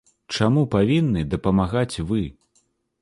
Чаму 0.37 0.63
павінны 0.75 1.21
дапамагаць 1.33 2.01
вы? 2.13 2.23